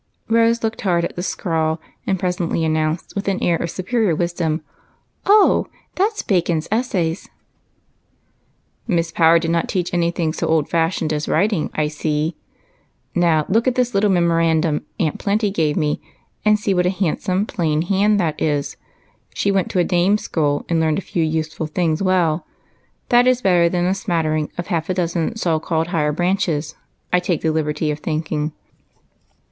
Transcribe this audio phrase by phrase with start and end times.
[0.29, 4.15] Rose looked hard at the scrawl, and j^resently an nounced, with an air of superior
[4.15, 4.63] wisdom,
[5.27, 7.29] —"Oh, that 's' Bacon's Essays.'
[8.97, 12.35] ""Miss Power did not teach any tiling so old fashioned as writing, I see.
[13.13, 16.01] Now look at this little memorandum Aunt Plenty gave me,
[16.43, 18.77] and see what a handsome plain hand that is.
[19.35, 22.47] She went to a dame school and learnt a few useful things well;
[23.09, 26.73] that is better than a smatter ing of half a dozen so called higher branches,
[27.13, 28.53] I take the liberty of thinking."